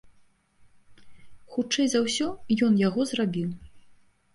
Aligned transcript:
Хутчэй 1.53 1.87
за 1.95 2.03
ўсё, 2.09 2.27
ён 2.71 2.83
яго 2.87 3.01
зрабіў. 3.15 3.51